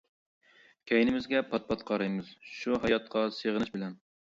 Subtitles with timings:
[0.93, 4.01] كەينىمىزگە پات-پات قارايمىز، شۇ ھاياتقا سېغىنىش بىلەن.